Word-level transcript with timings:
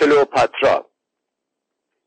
کلوپاترا. 0.00 0.90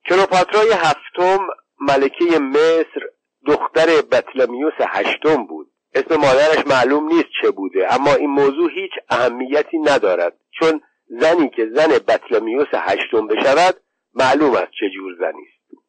کلوپاترای 0.09 0.71
هفتم 0.71 1.47
ملکه 1.79 2.39
مصر 2.39 3.01
دختر 3.45 4.01
بطلمیوس 4.01 4.73
هشتم 4.79 5.45
بود. 5.45 5.71
اسم 5.93 6.15
مادرش 6.15 6.67
معلوم 6.67 7.07
نیست 7.07 7.29
چه 7.41 7.51
بوده 7.51 7.93
اما 7.93 8.13
این 8.13 8.29
موضوع 8.29 8.71
هیچ 8.71 8.91
اهمیتی 9.09 9.77
ندارد. 9.77 10.39
چون 10.59 10.81
زنی 11.07 11.49
که 11.49 11.69
زن 11.75 11.87
بطلمیوس 11.87 12.67
هشتم 12.73 13.27
بشود 13.27 13.75
معلوم 14.13 14.55
است 14.55 14.71
چه 14.79 14.89
جور 14.95 15.15
زنی 15.19 15.43
است. 15.47 15.83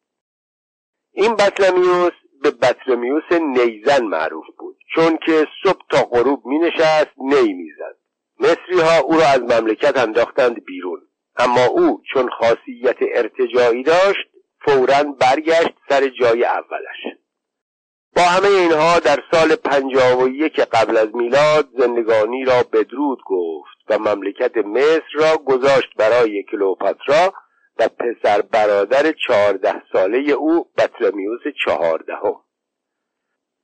این 1.11 1.35
بطلمیوس 1.35 2.13
به 2.41 2.51
بطلمیوس 2.51 3.31
نیزن 3.31 4.03
معروف 4.03 4.45
بود. 4.57 4.77
چون 4.95 5.17
که 5.25 5.47
صبح 5.63 5.81
تا 5.89 6.03
غروب 6.03 6.45
می 6.45 6.59
نشست 6.59 7.11
نی 7.17 7.53
می‌زد. 7.53 7.97
مصری 8.39 8.81
ها 8.81 8.99
او 8.99 9.13
را 9.13 9.25
از 9.27 9.41
مملکت 9.41 9.97
انداختند 9.97 10.65
بیرون. 10.65 11.01
اما 11.37 11.65
او 11.65 12.01
چون 12.13 12.29
خاصیت 12.29 12.97
ارتجایی 13.15 13.83
داشت 13.83 14.29
فورا 14.65 15.03
برگشت 15.03 15.73
سر 15.89 16.07
جای 16.07 16.45
اولش. 16.45 17.17
با 18.15 18.21
همه 18.21 18.47
اینها 18.47 18.99
در 18.99 19.19
سال 19.31 19.55
پنجاه 19.55 20.23
و 20.23 20.27
یک 20.27 20.59
قبل 20.59 20.97
از 20.97 21.15
میلاد 21.15 21.69
زندگانی 21.79 22.45
را 22.45 22.63
بدرود 22.73 23.19
گفت 23.25 23.75
و 23.89 23.99
مملکت 23.99 24.57
مصر 24.57 25.13
را 25.13 25.37
گذاشت 25.37 25.89
برای 25.97 26.43
کلوپاترا 26.43 27.33
و 27.77 27.87
پسر 27.87 28.41
برادر 28.41 29.11
چهارده 29.27 29.81
ساله 29.93 30.17
او 30.17 30.67
بطلمیوس 30.77 31.41
چهاردهم. 31.65 32.35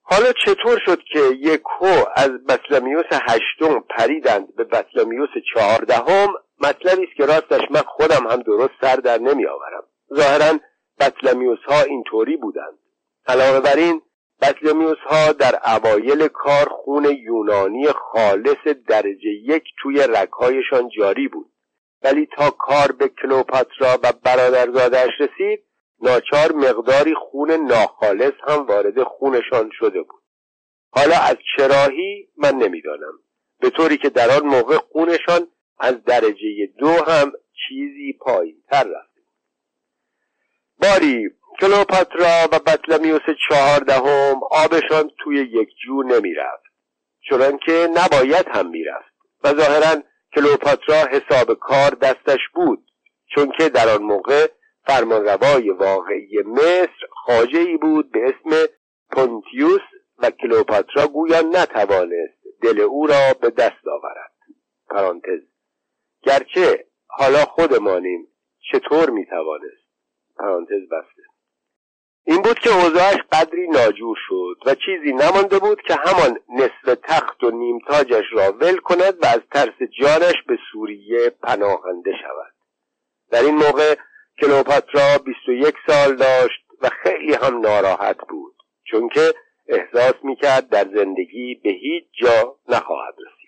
حالا 0.04 0.34
چطور 0.46 0.82
شد 0.86 1.00
که 1.14 1.20
یک 1.20 1.62
هو 1.80 2.06
از 2.16 2.30
بطلمیوس 2.50 3.06
هشتم 3.12 3.80
پریدند 3.90 4.56
به 4.56 4.64
بطلمیوس 4.64 5.30
چهاردهم 5.54 6.34
مطلبی 6.62 7.04
است 7.04 7.16
که 7.18 7.26
راستش 7.26 7.72
من 7.72 7.82
خودم 7.82 8.28
هم 8.28 8.42
درست 8.42 8.74
سر 8.82 8.96
در 8.96 9.18
نمی 9.18 9.46
آورم 9.46 9.84
ظاهرا 10.14 10.60
بطلمیوس 11.00 11.60
ها 11.68 11.82
اینطوری 11.82 12.38
بودند. 12.38 12.78
علاوه 13.28 13.60
بر 13.60 13.76
این 13.76 14.02
بطلمیوس 14.42 14.98
ها 14.98 15.32
در 15.32 15.60
اوایل 15.66 16.28
کار 16.28 16.70
خون 16.70 17.06
یونانی 17.06 17.88
خالص 17.88 18.68
درجه 18.88 19.30
یک 19.30 19.64
توی 19.82 20.08
رگهایشان 20.10 20.90
جاری 20.98 21.28
بود. 21.28 21.52
ولی 22.04 22.28
تا 22.38 22.50
کار 22.50 22.92
به 22.92 23.08
کلوپاترا 23.08 24.00
و 24.04 24.14
برادرزادش 24.24 25.10
رسید 25.20 25.64
ناچار 26.02 26.52
مقداری 26.52 27.14
خون 27.16 27.52
ناخالص 27.52 28.34
هم 28.48 28.66
وارد 28.66 29.04
خونشان 29.04 29.70
شده 29.74 30.02
بود. 30.02 30.22
حالا 30.94 31.16
از 31.16 31.36
چراهی 31.58 32.30
من 32.38 32.56
نمی‌دانم. 32.56 33.14
به 33.60 33.70
طوری 33.70 33.98
که 33.98 34.10
در 34.10 34.30
آن 34.32 34.46
موقع 34.46 34.78
خونشان 34.78 35.48
از 35.82 36.04
درجه 36.04 36.68
دو 36.78 36.90
هم 36.90 37.32
چیزی 37.68 38.14
پایین 38.20 38.64
تر 38.72 38.84
رفته. 38.84 39.22
باری 40.82 41.30
کلوپاترا 41.62 42.48
و 42.52 42.60
بطلمیوس 42.60 43.22
چهاردهم 43.50 44.42
آبشان 44.52 45.12
توی 45.24 45.36
یک 45.36 45.70
جو 45.86 46.04
نمی‌رفت 46.04 46.64
چنان 47.30 47.58
که 47.66 47.88
نباید 47.94 48.48
هم 48.48 48.70
می‌رفت. 48.70 49.12
و 49.44 49.54
ظاهرا 49.54 50.04
کلوپاترا 50.36 51.08
حساب 51.12 51.54
کار 51.54 51.90
دستش 51.90 52.40
بود 52.54 52.92
چون 53.36 53.52
که 53.58 53.70
در 53.70 53.90
آن 53.90 54.04
موقع 54.04 54.48
فرمانروای 54.86 55.70
واقعی 55.70 56.42
مصر 56.46 57.08
خاجه 57.26 57.60
ای 57.60 57.78
بود 57.78 58.12
به 58.12 58.20
اسم 58.26 58.72
پونتیوس 59.12 59.82
و 60.18 60.32
کلوپاترا 60.32 61.08
گویا 61.08 61.42
نتوانست 61.42 62.42
دل 62.62 62.82
او 62.82 63.08
را 63.08 63.34
به 63.42 63.50
دست 63.50 63.88
آورد. 63.88 64.32
پرانتز 64.90 65.51
گرچه 66.24 66.86
حالا 67.08 67.46
خودمانیم 67.46 68.28
چطور 68.72 69.10
می‌توانست؟ 69.10 69.82
پرانتز 70.38 70.90
بسته. 70.92 71.22
این 72.26 72.42
بود 72.42 72.60
که 72.60 72.70
اوضاعش 72.70 73.18
قدری 73.32 73.68
ناجور 73.68 74.18
شد 74.28 74.56
و 74.66 74.76
چیزی 74.76 75.14
نمانده 75.14 75.60
بود 75.60 75.82
که 75.82 75.96
همان 75.96 76.40
نصف 76.50 77.00
تخت 77.04 77.44
و 77.44 77.52
نیمتاجش 77.52 78.26
را 78.32 78.52
ول 78.52 78.78
کند 78.78 79.24
و 79.24 79.26
از 79.26 79.42
ترس 79.52 79.90
جانش 80.00 80.36
به 80.48 80.58
سوریه 80.72 81.30
پناهنده 81.30 82.12
شود. 82.12 82.54
در 83.32 83.42
این 83.42 83.56
موقع 83.56 83.96
کلوپاترا 84.42 85.18
21 85.26 85.76
سال 85.88 86.16
داشت 86.16 86.62
و 86.82 86.90
خیلی 86.90 87.34
هم 87.34 87.60
ناراحت 87.60 88.18
بود 88.30 88.56
چون 88.84 89.10
که 89.10 89.34
احساس 89.68 90.14
می‌کرد 90.24 90.70
در 90.70 90.86
زندگی 90.96 91.56
به 91.64 91.70
هیچ 91.70 92.04
جا 92.22 92.56
نخواهد 92.70 93.16
رسید. 93.20 93.41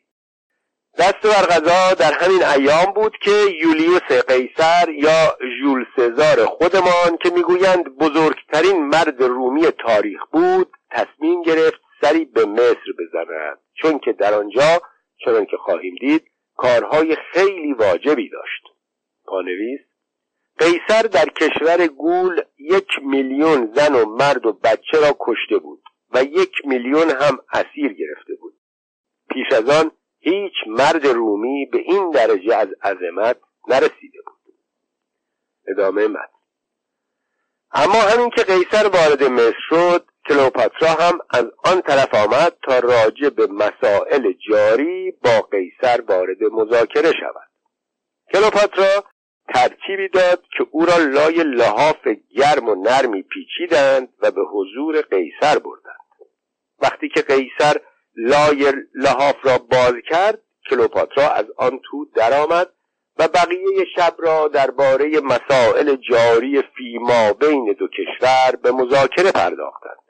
دست 0.97 1.21
بر 1.23 1.45
غذا 1.45 1.93
در 1.93 2.13
همین 2.13 2.43
ایام 2.43 2.93
بود 2.93 3.17
که 3.21 3.31
یولیوس 3.61 4.11
قیصر 4.27 4.89
یا 4.89 5.37
ژول 5.59 5.85
سزار 5.95 6.45
خودمان 6.45 7.17
که 7.21 7.29
می‌گویند 7.29 7.97
بزرگترین 7.97 8.85
مرد 8.85 9.23
رومی 9.23 9.71
تاریخ 9.71 10.19
بود 10.31 10.71
تصمیم 10.91 11.41
گرفت 11.41 11.81
سری 12.01 12.25
به 12.25 12.45
مصر 12.45 12.91
بزند 12.99 13.57
چون 13.73 13.99
که 13.99 14.13
در 14.13 14.33
آنجا 14.33 14.81
چنان 15.25 15.45
که 15.45 15.57
خواهیم 15.57 15.95
دید 16.01 16.23
کارهای 16.57 17.17
خیلی 17.31 17.73
واجبی 17.73 18.29
داشت. 18.29 18.63
پانویس 19.25 19.81
قیصر 20.59 21.01
در 21.01 21.25
کشور 21.25 21.87
گول 21.87 22.41
یک 22.57 22.89
میلیون 23.01 23.73
زن 23.75 23.95
و 23.95 24.05
مرد 24.05 24.45
و 24.45 24.53
بچه 24.53 24.99
را 25.01 25.17
کشته 25.19 25.57
بود 25.57 25.83
و 26.13 26.23
یک 26.23 26.51
میلیون 26.65 27.09
هم 27.09 27.37
اسیر 27.53 27.93
گرفته 27.93 28.35
بود. 28.41 28.53
پیش 29.29 29.51
از 29.51 29.69
آن 29.69 29.91
هیچ 30.23 30.53
مرد 30.67 31.07
رومی 31.07 31.65
به 31.65 31.77
این 31.77 32.11
درجه 32.11 32.55
از 32.55 32.67
عظمت 32.83 33.37
نرسیده 33.67 34.19
بود. 34.25 34.53
ادامه 35.67 36.07
مد 36.07 36.29
اما 37.71 38.01
همین 38.01 38.29
که 38.29 38.43
قیصر 38.43 38.87
وارد 38.87 39.23
مصر 39.23 39.55
شد 39.69 40.05
کلوپاترا 40.29 40.89
هم 40.89 41.19
از 41.29 41.45
آن 41.65 41.81
طرف 41.81 42.15
آمد 42.15 42.57
تا 42.63 42.79
راجع 42.79 43.29
به 43.29 43.47
مسائل 43.47 44.33
جاری 44.49 45.11
با 45.11 45.41
قیصر 45.41 46.01
وارد 46.07 46.43
مذاکره 46.51 47.11
شود. 47.11 47.49
کلوپاترا 48.33 49.03
ترکیبی 49.53 50.07
داد 50.07 50.43
که 50.57 50.65
او 50.71 50.85
را 50.85 50.97
لای 50.97 51.43
لحاف 51.43 52.07
گرم 52.37 52.69
و 52.69 52.75
نرمی 52.75 53.23
پیچیدند 53.23 54.09
و 54.21 54.31
به 54.31 54.41
حضور 54.41 55.01
قیصر 55.01 55.59
بردند. 55.59 55.93
وقتی 56.81 57.09
که 57.09 57.21
قیصر 57.21 57.77
لای 58.15 58.73
لحاف 58.95 59.35
را 59.43 59.57
باز 59.57 59.93
کرد 60.09 60.41
کلوپاترا 60.69 61.29
از 61.29 61.45
آن 61.57 61.79
تو 61.83 62.05
درآمد 62.15 62.69
و 63.17 63.27
بقیه 63.27 63.85
شب 63.95 64.15
را 64.17 64.47
درباره 64.47 65.19
مسائل 65.19 65.95
جاری 65.95 66.61
فیما 66.61 67.33
بین 67.33 67.75
دو 67.79 67.87
کشور 67.87 68.55
به 68.63 68.71
مذاکره 68.71 69.31
پرداختند. 69.31 70.03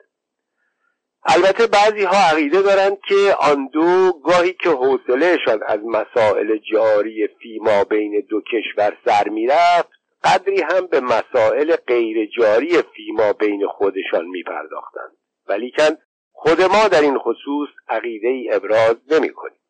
البته 1.26 1.66
بعضی 1.66 2.04
ها 2.04 2.16
عقیده 2.32 2.62
دارند 2.62 2.98
که 3.08 3.34
آن 3.40 3.68
دو 3.72 4.12
گاهی 4.24 4.52
که 4.52 4.68
حوصلهشان 4.68 5.62
از 5.66 5.80
مسائل 5.84 6.58
جاری 6.72 7.28
فیما 7.42 7.84
بین 7.84 8.26
دو 8.28 8.40
کشور 8.40 8.96
سر 9.04 9.28
می‌رفت 9.28 9.88
قدری 10.24 10.62
هم 10.62 10.86
به 10.86 11.00
مسائل 11.00 11.76
غیر 11.76 12.28
جاری 12.38 12.82
فیما 12.96 13.32
بین 13.32 13.66
خودشان 13.66 14.26
می 14.26 14.42
پرداختند 14.42 15.16
ولیکن 15.48 15.96
خود 16.36 16.62
ما 16.62 16.88
در 16.88 17.00
این 17.00 17.18
خصوص 17.18 17.68
عقیده 17.88 18.28
ای 18.28 18.52
ابراز 18.52 18.96
نمی 19.10 19.32
کنیم 19.32 19.60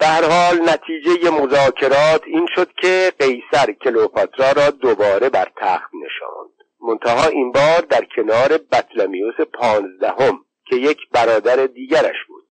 در 0.00 0.24
حال 0.24 0.70
نتیجه 0.70 1.30
مذاکرات 1.30 2.22
این 2.26 2.46
شد 2.54 2.72
که 2.72 3.12
قیصر 3.18 3.72
کلوپاترا 3.72 4.52
را 4.52 4.70
دوباره 4.70 5.28
بر 5.28 5.52
تخت 5.56 5.90
نشاند. 6.04 6.50
منتها 6.80 7.28
این 7.28 7.52
بار 7.52 7.80
در 7.80 8.04
کنار 8.16 8.48
بطلمیوس 8.72 9.40
پانزدهم 9.54 10.44
که 10.66 10.76
یک 10.76 10.98
برادر 11.12 11.66
دیگرش 11.66 12.16
بود. 12.28 12.44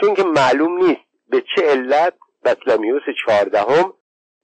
چون 0.00 0.14
که 0.14 0.22
معلوم 0.22 0.84
نیست 0.84 1.00
به 1.28 1.44
چه 1.56 1.62
علت 1.62 2.14
بطلمیوس 2.44 3.02
چهاردهم 3.24 3.92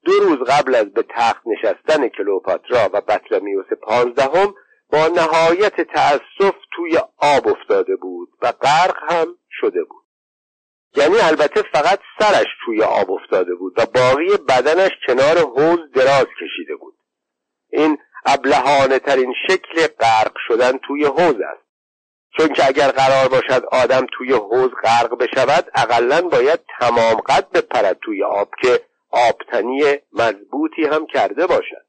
دو 0.04 0.12
روز 0.12 0.38
قبل 0.48 0.74
از 0.74 0.92
به 0.92 1.04
تخت 1.08 1.42
نشستن 1.46 2.08
کلوپاترا 2.08 2.90
و 2.92 3.00
بطلمیوس 3.00 3.66
پانزدهم 3.82 4.54
با 4.92 5.08
نهایت 5.08 5.80
تأسف 5.80 6.54
توی 6.76 6.98
آب 7.16 7.48
افتاده 7.48 7.96
بود 7.96 8.28
و 8.42 8.52
غرق 8.52 8.96
هم 9.08 9.26
شده 9.50 9.84
بود. 9.84 10.04
یعنی 10.96 11.18
البته 11.20 11.62
فقط 11.62 12.00
سرش 12.18 12.46
توی 12.64 12.82
آب 12.82 13.10
افتاده 13.10 13.54
بود 13.54 13.74
و 13.76 13.86
باقی 13.86 14.36
بدنش 14.48 14.90
کنار 15.06 15.38
حوز 15.38 15.78
دراز 15.94 16.26
کشیده 16.40 16.76
بود. 16.80 16.94
این 17.70 17.98
ابلهانه 18.26 18.98
ترین 18.98 19.34
شکل 19.48 19.86
غرق 19.86 20.32
شدن 20.48 20.78
توی 20.78 21.04
حوز 21.04 21.36
است. 21.40 21.68
چون 22.38 22.48
که 22.48 22.66
اگر 22.66 22.90
قرار 22.90 23.28
باشد 23.28 23.64
آدم 23.72 24.06
توی 24.12 24.32
حوز 24.32 24.70
غرق 24.84 25.18
بشود 25.18 25.70
اقلا 25.74 26.20
باید 26.20 26.60
تمام 26.80 27.14
قد 27.14 27.50
بپرد 27.50 27.98
توی 28.02 28.24
آب 28.24 28.48
که 28.62 28.80
آبتنی 29.10 29.82
مضبوطی 30.12 30.84
هم 30.92 31.06
کرده 31.06 31.46
باشد. 31.46 31.87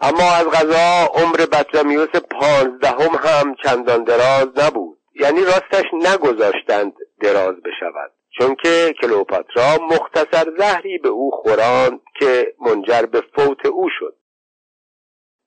اما 0.00 0.32
از 0.32 0.46
غذا 0.46 1.06
عمر 1.14 1.36
بطلمیوس 1.36 2.16
پانزدهم 2.30 3.14
هم 3.14 3.54
چندان 3.64 4.04
دراز 4.04 4.48
نبود. 4.56 4.98
یعنی 5.20 5.40
راستش 5.40 5.84
نگذاشتند 5.92 6.92
دراز 7.20 7.54
بشود. 7.54 8.12
چون 8.38 8.54
که 8.54 8.94
کلوپاترا 9.02 9.78
مختصر 9.90 10.52
زهری 10.58 10.98
به 10.98 11.08
او 11.08 11.30
خوراند 11.30 12.00
که 12.18 12.54
منجر 12.60 13.02
به 13.02 13.22
فوت 13.36 13.66
او 13.66 13.88
شد. 13.98 14.16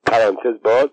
پرانتز 0.06 0.62
باز 0.64 0.90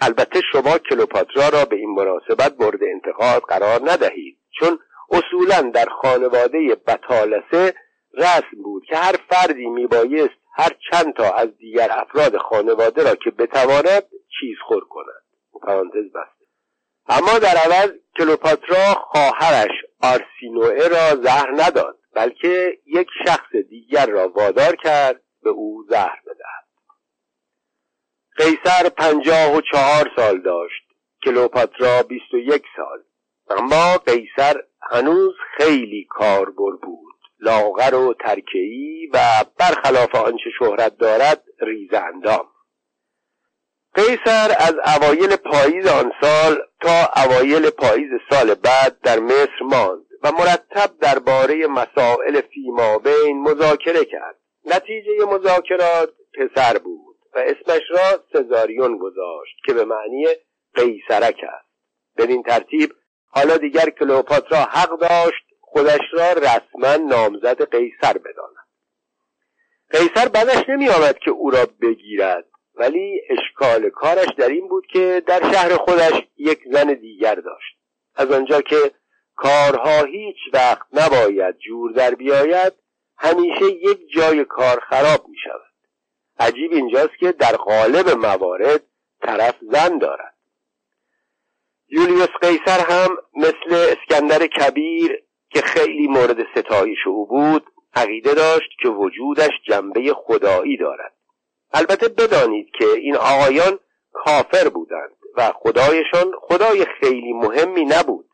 البته 0.00 0.40
شما 0.52 0.78
کلوپاترا 0.78 1.48
را 1.48 1.64
به 1.64 1.76
این 1.76 1.90
مناسبت 1.90 2.54
مورد 2.60 2.80
انتقاد 2.82 3.42
قرار 3.42 3.80
ندهید. 3.90 4.38
چون 4.58 4.78
اصولا 5.10 5.70
در 5.70 5.86
خانواده 6.02 6.58
بطالسه 6.86 7.74
رسم 8.14 8.62
بود 8.64 8.84
که 8.88 8.96
هر 8.96 9.14
فردی 9.30 9.66
میبایست 9.66 10.41
هر 10.54 10.70
چند 10.90 11.14
تا 11.14 11.32
از 11.32 11.56
دیگر 11.58 11.88
افراد 11.90 12.36
خانواده 12.36 13.02
را 13.02 13.14
که 13.14 13.30
بتواند 13.30 14.02
چیز 14.40 14.56
خور 14.66 14.84
کند. 14.84 15.22
پرانتز 15.62 16.12
بسته. 16.14 16.46
اما 17.08 17.38
در 17.38 17.56
عوض 17.56 17.90
کلوپاترا 18.18 18.94
خواهرش 18.94 19.70
آرسینوئه 20.02 20.88
را 20.88 21.22
زهر 21.22 21.50
نداد 21.56 21.98
بلکه 22.14 22.78
یک 22.86 23.08
شخص 23.26 23.56
دیگر 23.70 24.06
را 24.06 24.28
وادار 24.28 24.76
کرد 24.76 25.22
به 25.42 25.50
او 25.50 25.84
زهر 25.88 26.20
بدهد. 26.26 26.66
قیصر 28.36 28.88
پنجاه 28.88 29.56
و 29.56 29.60
چهار 29.60 30.10
سال 30.16 30.40
داشت 30.40 30.82
کلوپاترا 31.24 32.02
بیست 32.02 32.34
و 32.34 32.38
یک 32.38 32.64
سال. 32.76 33.02
اما 33.50 33.98
قیصر 33.98 34.62
هنوز 34.90 35.34
خیلی 35.56 36.06
کاربر 36.10 36.76
بود. 36.82 37.21
لاغر 37.42 37.94
و 37.94 38.14
ترکهی 38.14 39.10
و 39.12 39.18
برخلاف 39.58 40.14
آنچه 40.14 40.50
شهرت 40.58 40.96
دارد 40.98 41.42
ریز 41.60 41.94
اندام. 41.94 42.48
قیصر 43.94 44.56
از 44.58 44.74
اوایل 44.96 45.36
پاییز 45.36 45.86
آن 45.86 46.12
سال 46.20 46.58
تا 46.80 47.22
اوایل 47.24 47.70
پاییز 47.70 48.10
سال 48.30 48.54
بعد 48.54 49.00
در 49.00 49.18
مصر 49.18 49.62
ماند 49.62 50.04
و 50.22 50.32
مرتب 50.32 50.90
درباره 51.00 51.66
مسائل 51.66 52.40
فیمابین 52.40 53.42
مذاکره 53.42 54.04
کرد. 54.04 54.36
نتیجه 54.64 55.24
مذاکرات 55.24 56.12
پسر 56.34 56.78
بود 56.78 57.16
و 57.34 57.38
اسمش 57.38 57.82
را 57.90 58.24
سزاریون 58.32 58.98
گذاشت 58.98 59.56
که 59.66 59.74
به 59.74 59.84
معنی 59.84 60.26
قیصرک 60.74 61.40
است. 61.48 61.72
بدین 62.16 62.42
ترتیب 62.42 62.92
حالا 63.26 63.56
دیگر 63.56 63.90
کلوپاترا 63.90 64.58
حق 64.58 64.98
داشت 64.98 65.51
خودش 65.72 66.00
را 66.12 66.32
رسما 66.32 66.96
نامزد 66.96 67.62
قیصر 67.70 68.18
بداند. 68.18 68.56
قیصر 69.90 70.28
بعدش 70.28 70.68
نمی 70.68 70.88
آمد 70.88 71.18
که 71.18 71.30
او 71.30 71.50
را 71.50 71.66
بگیرد 71.80 72.44
ولی 72.74 73.20
اشکال 73.30 73.90
کارش 73.90 74.28
در 74.38 74.48
این 74.48 74.68
بود 74.68 74.86
که 74.86 75.22
در 75.26 75.52
شهر 75.52 75.76
خودش 75.76 76.22
یک 76.36 76.60
زن 76.72 76.94
دیگر 76.94 77.34
داشت. 77.34 77.76
از 78.14 78.30
آنجا 78.30 78.60
که 78.60 78.90
کارها 79.36 80.04
هیچ 80.04 80.36
وقت 80.52 80.86
نباید 80.92 81.58
جور 81.58 81.92
در 81.92 82.14
بیاید 82.14 82.72
همیشه 83.18 83.64
یک 83.64 84.10
جای 84.16 84.44
کار 84.44 84.80
خراب 84.80 85.28
می 85.28 85.36
شود 85.44 85.72
عجیب 86.38 86.72
اینجاست 86.72 87.18
که 87.20 87.32
در 87.32 87.56
غالب 87.56 88.08
موارد 88.08 88.82
طرف 89.22 89.54
زن 89.72 89.98
دارد. 89.98 90.34
یولیوس 91.88 92.28
قیصر 92.40 92.80
هم 92.80 93.16
مثل 93.34 93.96
اسکندر 93.96 94.46
کبیر 94.46 95.22
که 95.54 95.60
خیلی 95.60 96.06
مورد 96.08 96.36
ستایش 96.56 97.06
او 97.06 97.26
بود 97.26 97.66
عقیده 97.94 98.34
داشت 98.34 98.70
که 98.82 98.88
وجودش 98.88 99.50
جنبه 99.68 100.14
خدایی 100.14 100.76
دارد. 100.76 101.12
البته 101.72 102.08
بدانید 102.08 102.70
که 102.78 102.84
این 102.84 103.16
آقایان 103.16 103.78
کافر 104.12 104.68
بودند 104.68 105.16
و 105.36 105.52
خدایشان 105.54 106.32
خدای 106.40 106.86
خیلی 107.00 107.32
مهمی 107.32 107.84
نبود. 107.84 108.28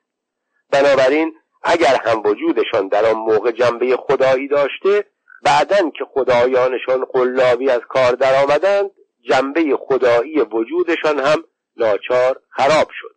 بنابراین 0.72 1.34
اگر 1.62 1.96
هم 2.04 2.22
وجودشان 2.24 2.88
در 2.88 3.06
آن 3.06 3.16
موقع 3.16 3.50
جنبه 3.50 3.96
خدایی 3.96 4.48
داشته 4.48 5.04
بعدا 5.42 5.90
که 5.90 6.04
خدایانشان 6.14 7.04
قلابی 7.04 7.70
از 7.70 7.80
کار 7.88 8.12
درآمدند 8.12 8.90
جنبه 9.28 9.76
خدایی 9.80 10.40
وجودشان 10.40 11.18
هم 11.18 11.44
ناچار 11.76 12.40
خراب 12.50 12.88
شد. 13.00 13.14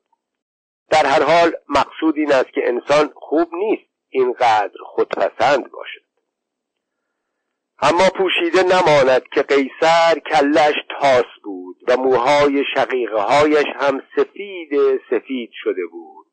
در 0.89 1.05
هر 1.05 1.23
حال 1.23 1.53
مقصود 1.69 2.17
این 2.17 2.31
است 2.31 2.49
که 2.53 2.61
انسان 2.67 3.13
خوب 3.15 3.47
نیست. 3.53 3.90
اینقدر 4.11 4.77
خودپسند 4.85 5.71
باشد. 5.71 6.01
اما 7.81 8.09
پوشیده 8.09 8.63
نماند 8.63 9.23
که 9.33 9.41
قیصر 9.41 10.19
کلش 10.19 10.75
تاس 10.99 11.25
بود 11.43 11.77
و 11.87 11.97
موهای 11.97 12.63
شقیقه 12.75 13.21
هایش 13.21 13.65
هم 13.75 14.01
سفید 14.15 14.99
سفید 15.09 15.49
شده 15.53 15.85
بود. 15.91 16.31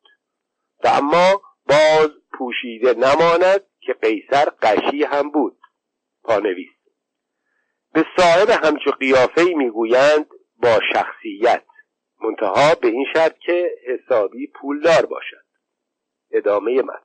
و 0.85 0.89
اما 0.89 1.43
باز 1.69 2.11
پوشیده 2.39 2.95
نماند 2.95 3.61
که 3.81 3.93
قیصر 3.93 4.45
قشی 4.63 5.05
هم 5.05 5.31
بود. 5.31 5.59
پانویس. 6.23 6.71
به 7.93 8.05
صاحب 8.17 8.51
همچو 8.65 8.91
قیافه 8.91 9.45
می‌گویند 9.45 10.27
با 10.63 10.81
شخصیت 10.93 11.65
منتها 12.21 12.75
به 12.75 12.89
این 12.89 13.07
شرط 13.15 13.39
که 13.39 13.71
حسابی 13.87 14.47
پولدار 14.47 15.07
باشد. 15.07 15.45
ادامه 16.31 16.83
من 16.83 17.01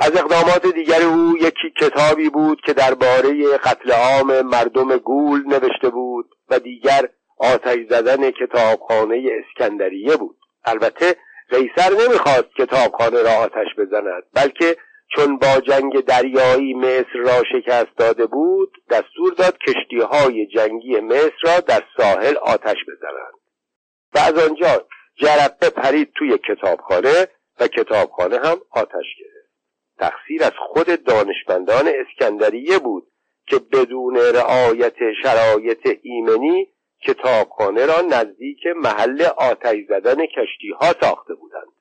از 0.00 0.16
اقدامات 0.16 0.66
دیگر 0.66 1.02
او 1.02 1.36
یکی 1.36 1.70
کتابی 1.80 2.28
بود 2.28 2.60
که 2.60 2.72
درباره 2.72 3.56
قتل 3.56 3.92
عام 3.92 4.40
مردم 4.42 4.96
گول 4.96 5.42
نوشته 5.46 5.88
بود 5.88 6.26
و 6.48 6.58
دیگر 6.58 7.08
آتش 7.38 7.78
زدن 7.90 8.30
کتابخانه 8.30 9.30
اسکندریه 9.40 10.16
بود. 10.16 10.36
البته 10.64 11.16
قیصر 11.50 11.90
نمی‌خواست 11.90 12.54
کتابخانه 12.58 13.22
را 13.22 13.30
آتش 13.30 13.66
بزند 13.78 14.22
بلکه 14.34 14.76
چون 15.14 15.38
با 15.38 15.60
جنگ 15.60 16.04
دریایی 16.04 16.74
مصر 16.74 17.18
را 17.24 17.42
شکست 17.52 17.96
داده 17.96 18.26
بود 18.26 18.72
دستور 18.90 19.34
داد 19.38 19.58
کشتی 19.58 20.00
های 20.00 20.46
جنگی 20.46 21.00
مصر 21.00 21.42
را 21.42 21.60
در 21.60 21.82
ساحل 21.96 22.36
آتش 22.36 22.76
بزنند. 22.88 23.34
و 24.14 24.18
از 24.18 24.48
آنجا 24.48 24.86
جرقه 25.20 25.70
پرید 25.70 26.12
توی 26.14 26.38
کتابخانه 26.38 27.28
و 27.60 27.68
کتابخانه 27.68 28.36
هم 28.36 28.58
آتش 28.70 29.06
گرفت. 29.20 29.35
تقصیر 29.98 30.44
از 30.44 30.52
خود 30.58 31.04
دانشمندان 31.04 31.88
اسکندریه 31.88 32.78
بود 32.78 33.06
که 33.46 33.58
بدون 33.58 34.16
رعایت 34.16 34.96
شرایط 35.22 35.98
ایمنی 36.02 36.68
کتابخانه 37.02 37.86
را 37.86 38.00
نزدیک 38.00 38.66
محل 38.76 39.22
آتش 39.22 39.76
زدن 39.88 40.26
کشتی 40.26 40.70
ها 40.80 40.92
ساخته 41.00 41.34
بودند. 41.34 41.72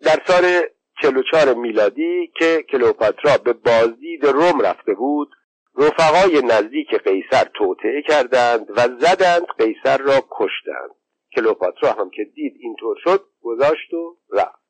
در 0.00 0.18
سال 0.26 0.60
44 1.02 1.54
میلادی 1.54 2.32
که 2.38 2.64
کلوپاترا 2.70 3.38
به 3.44 3.52
بازدید 3.52 4.26
روم 4.26 4.60
رفته 4.60 4.94
بود 4.94 5.30
رفقای 5.78 6.42
نزدیک 6.42 6.94
قیصر 6.94 7.44
توطعه 7.54 8.02
کردند 8.08 8.70
و 8.70 8.80
زدند 9.00 9.46
قیصر 9.58 9.98
را 9.98 10.22
کشتند. 10.30 10.90
کلوپاترا 11.36 11.92
هم 11.92 12.10
که 12.10 12.24
دید 12.24 12.54
اینطور 12.60 12.96
شد 13.04 13.24
گذاشت 13.42 13.94
و 13.94 14.16
رفت. 14.32 14.60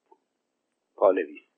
پانویس 0.97 1.50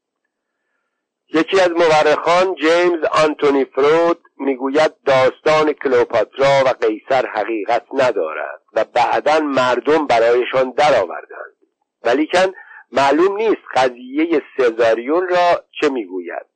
یکی 1.34 1.60
از 1.60 1.70
مورخان 1.70 2.54
جیمز 2.54 3.04
آنتونی 3.04 3.64
فرود 3.64 4.18
می‌گوید 4.38 4.92
داستان 5.06 5.72
کلوپاترا 5.72 6.64
و 6.66 6.68
قیصر 6.68 7.26
حقیقت 7.26 7.86
ندارد 7.92 8.62
و 8.72 8.84
بعدا 8.84 9.40
مردم 9.40 10.06
برایشان 10.06 10.70
درآوردند. 10.70 11.56
ولیکن 12.02 12.52
معلوم 12.92 13.36
نیست 13.36 13.62
قضیه 13.74 14.42
سزاریون 14.58 15.28
را 15.28 15.64
چه 15.80 15.88
می‌گوید 15.88 16.46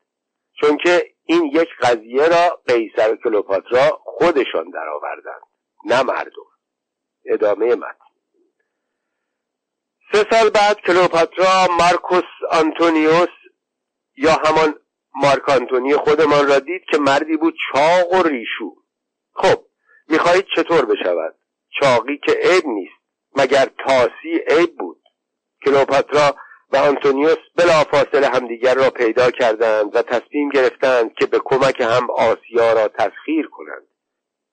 چون 0.61 0.76
که 0.76 1.06
این 1.25 1.45
یک 1.45 1.68
قضیه 1.80 2.28
را 2.28 2.61
قیصر 2.66 3.12
و 3.12 3.16
کلوپاترا 3.16 4.00
خودشان 4.04 4.71
درآوردند 4.71 5.42
نه 5.85 6.02
مردم. 6.02 6.47
ادامه 7.25 7.75
متن. 7.75 8.06
سه 10.12 10.26
سال 10.30 10.50
بعد 10.50 10.80
کلوپاترا 10.80 11.66
مارکوس 11.78 12.25
آنتونیوس 12.50 13.28
یا 14.17 14.33
همان 14.33 14.75
مارک 15.23 15.49
آنتونی 15.49 15.97
خودمان 15.97 16.49
را 16.49 16.59
دید 16.59 16.83
که 16.91 16.99
مردی 16.99 17.37
بود 17.37 17.55
چاق 17.73 18.13
و 18.13 18.23
ریشو. 18.23 18.77
خب 19.35 19.65
می‌خواهید 20.09 20.47
چطور 20.57 20.85
بشود؟ 20.85 21.35
چاقی 21.81 22.19
که 22.27 22.33
عیب 22.33 22.67
نیست 22.67 23.01
مگر 23.37 23.67
تاسی 23.87 24.39
عیب 24.49 24.77
بود؟ 24.79 25.03
کلوپاترا 25.65 26.37
و 26.73 26.77
آنتونیوس 26.77 27.39
بلافاصله 27.57 28.29
همدیگر 28.29 28.75
را 28.75 28.91
پیدا 28.91 29.31
کردند 29.31 29.97
و 29.97 30.03
تصمیم 30.03 30.49
گرفتند 30.49 31.15
که 31.15 31.27
به 31.27 31.41
کمک 31.45 31.81
هم 31.81 32.11
آسیا 32.11 32.73
را 32.73 32.89
تسخیر 32.89 33.47
کنند. 33.47 33.87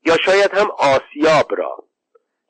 یا 0.06 0.18
شاید 0.18 0.52
هم 0.54 0.72
آسیاب 0.72 1.56
را. 1.56 1.88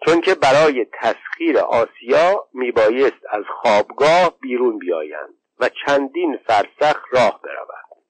چون 0.06 0.22
که 0.22 0.36
برای 0.36 0.86
تسخیر 1.02 1.58
آسیا 1.58 2.48
میبایست 2.54 3.22
از 3.30 3.44
خوابگاه 3.62 4.40
بیرون 4.42 4.78
بیایند. 4.78 5.43
و 5.64 5.70
چندین 5.86 6.38
فرسخ 6.48 7.00
راه 7.12 7.42
بروند 7.44 8.04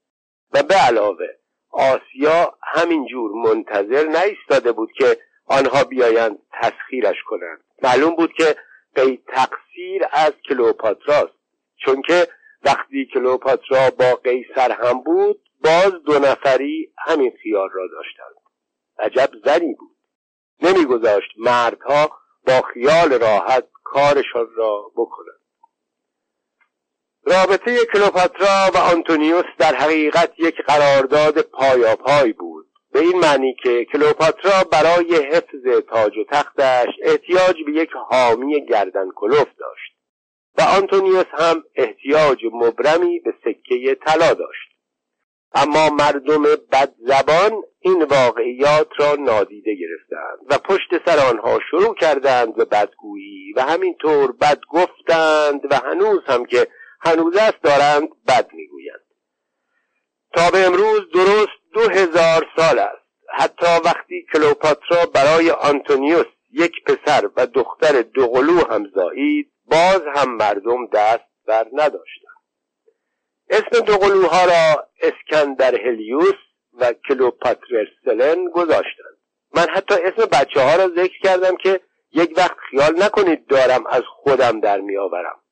و 0.54 0.64
به 0.64 0.76
علاوه 0.76 1.28
آسیا 1.70 2.58
همینجور 2.62 3.32
منتظر 3.32 4.08
نایستاده 4.08 4.72
بود 4.72 4.92
که 4.92 5.18
آنها 5.46 5.84
بیایند 5.84 6.40
تسخیرش 6.62 7.24
کنند. 7.28 7.64
معلوم 7.84 8.16
بود 8.16 8.34
که 8.34 8.56
قید 8.96 9.24
تقصیر 9.28 10.08
از 10.12 10.34
کلوپاتراست 10.50 11.34
چون 11.86 12.02
که 12.02 12.28
وقتی 12.64 13.10
کلوپاترا 13.14 13.90
با 13.90 14.16
قیصر 14.16 14.72
هم 14.72 15.04
بود 15.04 15.42
باز 15.64 15.92
دو 16.06 16.20
نفری 16.20 16.94
همین 16.98 17.34
خیال 17.44 17.70
را 17.74 17.88
داشتند. 17.88 18.36
عجب 19.00 19.30
زنی 19.46 19.74
بود. 19.74 19.98
نمیگذاشت 20.62 21.32
مردها 21.38 22.12
با 22.48 22.62
خیال 22.62 23.14
راحت 23.14 23.68
کارشان 23.84 24.48
را 24.56 24.92
بکنند. 24.96 25.43
رابطه 27.25 27.86
کلوپاترا 27.94 28.72
و 28.74 28.77
آنتونیوس 28.77 29.46
در 29.58 29.75
حقیقت 29.75 30.34
یک 30.38 30.56
قرارداد 30.68 31.42
پایاپای 31.42 32.34
بود. 32.34 32.65
به 32.92 33.00
این 33.00 33.20
معنی 33.20 33.56
که 33.63 33.86
کلوپاترا 33.86 34.63
برای 34.72 35.15
حفظ 35.15 35.84
تاج 35.89 36.18
و 36.18 36.24
تختش 36.32 36.89
احتیاج 37.01 37.56
به 37.65 37.72
یک 37.72 37.89
حامی 38.10 38.65
گردن 38.65 39.10
کلوف 39.15 39.48
داشت 39.60 39.94
و 40.58 40.62
آنتونیوس 40.62 41.25
هم 41.34 41.63
احتیاج 41.75 42.39
مبرمی 42.53 43.20
به 43.20 43.34
سکه 43.44 43.96
طلا 44.06 44.34
داشت. 44.34 44.74
اما 45.56 45.89
مردم 45.89 46.44
بد 46.44 46.94
زبان 47.00 47.63
این 47.80 48.03
واقعیات 48.03 48.88
را 48.98 49.15
نادیده 49.15 49.75
گرفتند 49.75 50.39
و 50.50 50.58
پشت 50.58 51.06
سر 51.06 51.30
آنها 51.30 51.60
شروع 51.72 51.96
کردند 51.96 52.56
به 52.56 52.65
بدگویی 52.65 53.53
و 53.56 53.62
همینطور 53.62 54.32
بد 54.32 54.60
گفتند 54.70 55.62
و 55.72 55.75
هنوز 55.75 56.22
هم 56.27 56.46
که 56.46 56.68
هنوز 57.06 57.38
است 57.38 57.62
دارند 57.64 58.10
بد 58.28 58.54
می‌گویند. 58.54 59.00
تا 60.34 60.52
به 60.52 60.66
امروز 60.66 61.02
درست 61.14 61.60
دو 61.74 61.82
هزار 61.90 62.48
سال 62.56 62.80
است. 62.80 63.04
حتی 63.30 63.66
وقتی 63.86 64.26
کلوپاترا 64.34 65.06
برای 65.14 65.52
آنتونیوس 65.52 66.26
یک 66.52 66.84
پسر 66.84 67.30
و 67.38 67.48
دختر 67.48 68.02
دوقلو 68.02 68.68
هم 68.70 68.92
زایید 68.96 69.52
باز 69.66 70.02
هم 70.16 70.36
مردم 70.36 70.88
دست 70.88 71.30
بر 71.48 71.68
نداشتند. 71.74 72.34
اسم 73.50 73.80
دوقلوها 73.86 74.46
را 74.46 74.88
اسکندر 75.02 75.76
هلیوس 75.76 76.36
و 76.74 76.94
کلوپاترسلن 77.08 78.50
گذاشتند. 78.50 79.18
من 79.56 79.70
حتی 79.70 79.94
اسم 79.94 80.26
بچه 80.26 80.62
ها 80.62 80.76
را 80.76 80.88
ذکر 80.88 81.20
کردم 81.24 81.56
که 81.56 81.80
یک 82.12 82.34
وقت 82.38 82.58
خیال 82.70 83.04
نکنید 83.04 83.48
دارم 83.48 83.88
از 83.88 84.04
خودم 84.06 84.60
در 84.60 84.80
میآورم. 84.80 85.43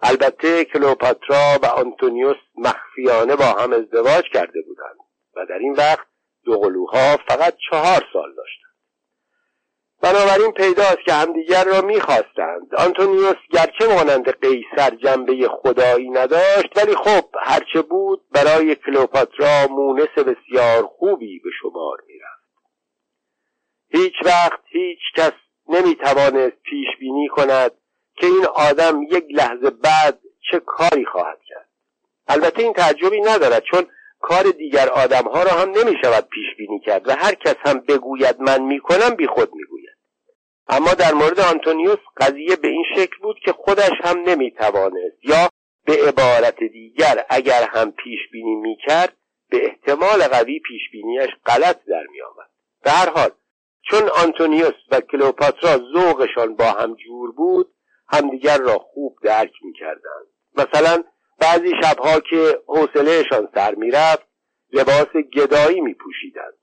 البته 0.00 0.64
کلوپاترا 0.64 1.58
و 1.62 1.66
آنتونیوس 1.66 2.36
مخفیانه 2.56 3.36
با 3.36 3.44
هم 3.44 3.72
ازدواج 3.72 4.24
کرده 4.32 4.62
بودند 4.62 4.98
و 5.36 5.46
در 5.48 5.58
این 5.58 5.72
وقت 5.72 6.06
دوقلوها 6.44 7.16
فقط 7.16 7.56
چهار 7.70 8.02
سال 8.12 8.34
داشتند. 8.36 8.66
بنابراین 10.02 10.52
پیداست 10.52 10.98
که 11.06 11.12
همدیگر 11.12 11.64
را 11.64 11.80
می‌خواستند. 11.80 12.74
آنتونیوس 12.78 13.36
گرچه 13.52 13.94
مانند 13.94 14.30
قیصر 14.30 14.90
جنبه 14.90 15.48
خدایی 15.48 16.10
نداشت 16.10 16.76
ولی 16.76 16.94
خب 16.94 17.24
هرچه 17.40 17.82
بود 17.82 18.24
برای 18.30 18.74
کلوپاترا 18.74 19.66
مونس 19.70 20.18
بسیار 20.18 20.86
خوبی 20.86 21.38
به 21.38 21.50
شمار 21.60 21.98
می‌رفت. 22.06 22.46
هیچ 23.88 24.14
وقت 24.24 24.60
هیچ 24.66 24.98
کس 25.16 25.32
نمی‌توانست 25.68 26.62
پیش 26.62 26.88
بینی 27.00 27.28
کند 27.28 27.72
که 28.16 28.26
این 28.26 28.46
آدم 28.46 29.02
یک 29.02 29.24
لحظه 29.30 29.70
بعد 29.70 30.18
چه 30.50 30.60
کاری 30.66 31.04
خواهد 31.04 31.38
کرد. 31.48 31.68
البته 32.28 32.62
این 32.62 32.72
تعجبی 32.72 33.20
ندارد 33.20 33.62
چون 33.70 33.86
کار 34.20 34.42
دیگر 34.42 34.88
آدمها 34.88 35.42
را 35.42 35.50
هم 35.50 35.70
نمی 35.70 35.96
شود 36.02 36.28
پیش 36.28 36.56
بینی 36.58 36.80
کرد 36.80 37.08
و 37.08 37.10
هر 37.10 37.34
کس 37.34 37.54
هم 37.66 37.80
بگوید 37.80 38.40
من 38.40 38.62
می‌کنم 38.62 39.10
بی 39.16 39.26
خود 39.26 39.54
می‌گوید. 39.54 39.96
اما 40.68 40.94
در 40.94 41.14
مورد 41.14 41.40
آنتونیوس 41.40 41.98
قضیه 42.16 42.56
به 42.56 42.68
این 42.68 42.84
شکل 42.96 43.16
بود 43.22 43.36
که 43.44 43.52
خودش 43.52 43.92
هم 44.04 44.18
نمی‌توانست 44.18 45.16
یا 45.22 45.48
به 45.84 45.92
عبارت 45.92 46.58
دیگر 46.58 47.24
اگر 47.28 47.62
هم 47.62 47.92
پیش 47.92 48.18
بینی 48.32 48.54
می‌کرد 48.54 49.16
به 49.50 49.66
احتمال 49.66 50.28
قوی 50.28 50.60
پیش 50.60 50.82
بینیش 50.92 51.30
غلط 51.46 51.84
در 51.84 52.06
میآمد. 52.12 52.50
به 52.84 52.90
هر 52.90 53.10
حال 53.10 53.30
چون 53.90 54.08
آنتونیوس 54.08 54.74
و 54.90 55.00
کلوپاترا 55.00 55.78
ذوقشان 55.94 56.56
با 56.56 56.64
هم 56.64 56.94
جور 56.94 57.32
بود 57.32 57.74
همدیگر 58.08 58.58
را 58.58 58.78
خوب 58.78 59.18
درک 59.22 59.52
می‌کردند. 59.62 60.26
مثلا 60.56 61.04
بعضی 61.38 61.72
شبها 61.82 62.20
که 62.20 62.60
حوصلهشان 62.66 63.48
سر 63.54 63.74
می‌رفت 63.74 64.26
لباس 64.72 65.08
گدایی 65.36 65.80
میپوشیدند. 65.80 66.58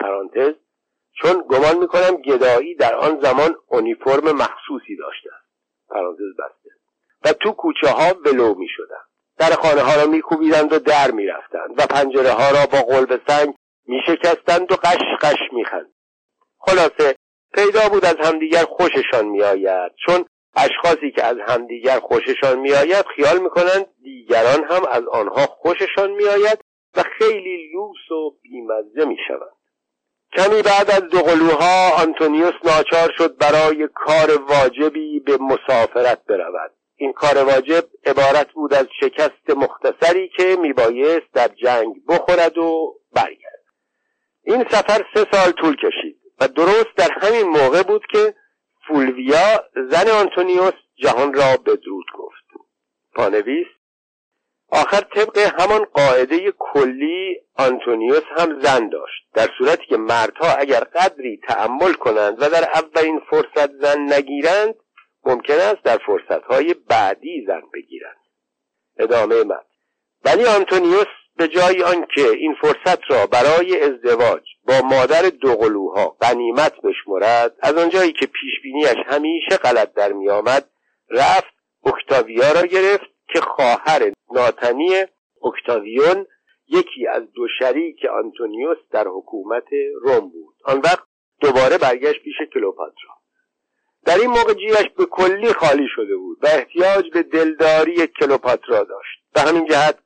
پرانتز 0.00 0.54
چون 1.22 1.44
گمان 1.50 1.78
می‌کنم 1.78 2.16
گدایی 2.16 2.74
در 2.74 2.94
آن 2.94 3.20
زمان 3.20 3.56
اونیفرم 3.66 4.36
مخصوصی 4.36 4.96
داشته 4.96 5.30
پرانتز 5.90 6.36
بسته. 6.38 6.70
و 7.24 7.32
تو 7.32 7.52
کوچه 7.52 7.88
ها 7.88 8.14
ولو 8.24 8.54
می 8.54 8.68
شدن. 8.68 9.02
در 9.38 9.50
خانه 9.50 9.80
ها 9.80 10.02
را 10.02 10.06
میکوبیدند 10.06 10.72
و 10.72 10.78
در 10.78 11.10
می‌رفتند 11.10 11.70
و 11.78 11.86
پنجره 11.86 12.30
ها 12.30 12.50
را 12.50 12.66
با 12.72 12.82
قلب 12.94 13.20
سنگ 13.28 13.54
میشکستند 13.86 14.72
و 14.72 14.76
قش 14.76 14.98
قش 15.20 15.38
میخند 15.52 15.92
خلاصه 16.58 17.16
پیدا 17.54 17.88
بود 17.88 18.04
از 18.04 18.16
همدیگر 18.16 18.64
خوششان 18.64 19.26
میآید. 19.26 19.92
چون 20.06 20.24
اشخاصی 20.56 21.10
که 21.10 21.24
از 21.24 21.36
همدیگر 21.48 22.00
خوششان 22.00 22.58
میآید 22.58 23.04
خیال 23.16 23.38
می‌کنند 23.38 23.86
دیگران 24.02 24.64
هم 24.64 24.86
از 24.90 25.02
آنها 25.12 25.46
خوششان 25.46 26.10
میآید 26.10 26.58
و 26.96 27.02
خیلی 27.18 27.72
لوس 27.72 28.10
و 28.10 28.30
بیمزه 28.42 29.04
می‌شوند. 29.04 29.56
کمی 30.36 30.62
بعد 30.62 30.90
از 30.90 31.00
دوقلوها 31.00 31.90
آنتونیوس 32.02 32.54
ناچار 32.64 33.12
شد 33.18 33.36
برای 33.38 33.88
کار 33.94 34.42
واجبی 34.42 35.20
به 35.20 35.36
مسافرت 35.40 36.24
برود. 36.24 36.70
این 36.96 37.12
کار 37.12 37.44
واجب 37.44 37.84
عبارت 38.06 38.52
بود 38.52 38.74
از 38.74 38.86
شکست 39.00 39.50
مختصری 39.56 40.28
که 40.36 40.56
میبایست 40.60 41.32
در 41.34 41.48
جنگ 41.48 41.94
بخورد 42.08 42.58
و 42.58 42.94
برگرد. 43.12 43.62
این 44.42 44.64
سفر 44.70 45.04
سه 45.14 45.26
سال 45.32 45.52
طول 45.52 45.76
کشید 45.76 46.16
و 46.40 46.48
درست 46.48 46.96
در 46.96 47.10
همین 47.22 47.48
موقع 47.48 47.82
بود 47.82 48.02
که 48.12 48.34
فولویا 48.88 49.64
زن 49.90 50.08
آنتونیوس 50.08 50.74
جهان 50.96 51.34
را 51.34 51.56
بدرود 51.56 52.06
گفت. 52.14 52.44
پانویس 53.14 53.66
آخر 54.68 55.00
طبق 55.00 55.38
همان 55.38 55.84
قاعده 55.84 56.52
کلی 56.58 57.36
آنتونیوس 57.54 58.22
هم 58.36 58.60
زن 58.62 58.88
داشت. 58.88 59.22
در 59.34 59.48
صورتی 59.58 59.86
که 59.86 59.96
مردها 59.96 60.54
اگر 60.58 60.80
قدری 60.80 61.40
تحمل 61.48 61.92
کنند 61.92 62.42
و 62.42 62.50
در 62.50 62.70
اولین 62.74 63.20
فرصت 63.30 63.72
زن 63.72 64.12
نگیرند 64.12 64.74
ممکن 65.24 65.54
است 65.54 65.82
در 65.82 65.98
فرصتهای 65.98 66.74
بعدی 66.74 67.44
زن 67.46 67.62
بگیرند. 67.74 68.16
ادامه 68.98 69.44
من 69.44 69.62
ولی 70.24 70.44
آنتونیوس 70.44 71.06
به 71.36 71.48
جای 71.48 71.82
آنکه 71.82 72.28
این 72.28 72.54
فرصت 72.54 73.10
را 73.10 73.26
برای 73.26 73.80
ازدواج 73.80 74.42
با 74.64 74.80
مادر 74.84 75.22
دوقلوها 75.22 76.16
غنیمت 76.20 76.72
بشمرد 76.80 77.56
از 77.62 77.74
آنجایی 77.74 78.12
که 78.12 78.26
پیشبینیش 78.26 79.06
همیشه 79.06 79.56
غلط 79.56 79.92
در 79.94 80.12
میآمد 80.12 80.70
رفت 81.10 81.54
اکتاویا 81.84 82.52
را 82.52 82.62
گرفت 82.62 83.10
که 83.32 83.40
خواهر 83.40 84.12
ناتنی 84.32 84.88
اکتاویون 85.44 86.26
یکی 86.68 87.06
از 87.06 87.22
دو 87.32 87.48
شریک 87.58 87.96
آنتونیوس 88.04 88.78
در 88.90 89.04
حکومت 89.08 89.64
روم 90.02 90.28
بود. 90.28 90.54
آن 90.64 90.78
وقت 90.78 91.04
دوباره 91.40 91.78
برگشت 91.78 92.22
پیش 92.22 92.36
کلوپاترا. 92.54 93.16
در 94.04 94.18
این 94.18 94.30
موقع 94.30 94.54
جیبش 94.54 94.88
به 94.96 95.04
کلی 95.04 95.52
خالی 95.52 95.86
شده 95.96 96.16
بود 96.16 96.38
و 96.42 96.46
احتیاج 96.46 97.10
به 97.12 97.22
دلداری 97.22 98.06
کلوپاترا 98.06 98.84
داشت. 98.84 99.18
به 99.34 99.40
همین 99.40 99.66
جهت 99.66 99.98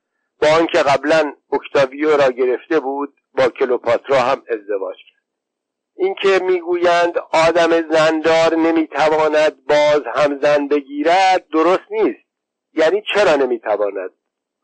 با 0.42 0.49
آنکه 0.49 0.78
قبلا 0.78 1.32
اکتاویو 1.52 2.16
را 2.16 2.30
گرفته 2.30 2.80
بود 2.80 3.14
با 3.35 3.49
کلوپاترا 3.49 4.18
هم 4.18 4.42
ازدواج 4.49 4.97
کرد. 4.97 5.20
اینکه 5.97 6.44
می‌گویند 6.44 7.14
آدم 7.32 7.90
زندار 7.90 8.54
نمی‌تواند 8.54 9.66
باز 9.66 10.02
هم 10.14 10.40
زن 10.42 10.68
بگیرد 10.68 11.49
درست 11.52 11.90
نیست. 11.90 12.20
یعنی 12.75 13.02
چرا 13.14 13.37
نمی‌تواند؟ 13.37 14.11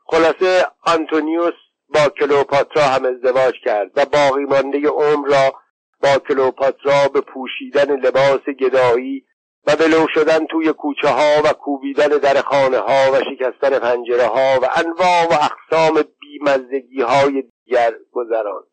خلاصه 0.07 0.67
آنتونیوس 0.83 1.55
با 1.89 2.09
کلوپاترا 2.09 2.83
هم 2.83 3.05
ازدواج 3.05 3.55
کرد 3.65 3.91
و 3.97 4.05
باقی 4.05 4.45
مانده 4.45 4.89
عمر 4.89 5.29
را 5.29 5.55
با 6.03 6.19
کلوپاترا 6.29 7.09
به 7.09 7.21
پوشیدن 7.21 7.97
لباس 7.97 8.41
گدایی 8.61 9.27
و 9.67 9.73
ولو 9.73 10.07
شدن 10.15 10.47
توی 10.47 10.73
کوچه 10.73 11.09
ها 11.09 11.43
و 11.45 11.53
کوبیدن 11.53 12.09
در 12.09 12.41
خانه 12.41 12.79
ها 12.79 13.13
و 13.13 13.17
شکستن 13.17 13.79
پنجره 13.79 14.27
ها 14.27 14.61
و 14.63 14.69
انواع 14.77 15.25
و 15.31 15.33
اقسام 15.33 16.05
بیمزدگی 16.21 17.03
های 17.03 17.45
دیگر 17.65 17.95
گذراند. 18.13 18.67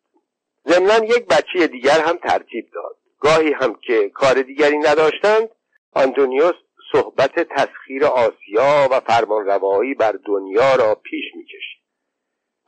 ضمنا 0.68 1.04
یک 1.04 1.26
بچه 1.26 1.66
دیگر 1.66 2.00
هم 2.00 2.16
ترتیب 2.16 2.66
داد. 2.74 2.96
گاهی 3.20 3.52
هم 3.52 3.74
که 3.74 4.08
کار 4.08 4.34
دیگری 4.34 4.78
نداشتند 4.78 5.48
آنتونیوس 5.92 6.54
صحبت 6.92 7.32
تسخیر 7.34 8.04
آسیا 8.04 8.88
و 8.90 9.00
فرمانروایی 9.00 9.94
بر 9.94 10.14
دنیا 10.26 10.74
را 10.74 10.94
پیش 10.94 11.24
می‌کشید. 11.34 11.84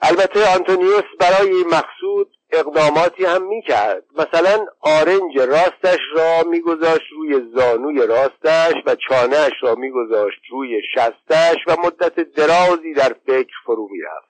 البته 0.00 0.54
آنتونیوس 0.54 1.04
برای 1.20 1.64
مقصود 1.64 2.35
اقداماتی 2.52 3.24
هم 3.24 3.46
می‌کرد. 3.46 4.04
مثلا 4.18 4.66
آرنج 4.80 5.38
راستش 5.38 6.00
را 6.14 6.42
میگذاشت 6.50 7.12
روی 7.12 7.50
زانوی 7.54 8.06
راستش 8.06 8.74
و 8.86 8.96
چانهش 9.08 9.52
را 9.60 9.74
میگذاشت 9.74 10.40
روی 10.50 10.82
شستش 10.94 11.56
و 11.66 11.76
مدت 11.84 12.14
درازی 12.14 12.94
در 12.94 13.16
فکر 13.26 13.54
فرو 13.64 13.88
می‌رفت. 13.90 14.28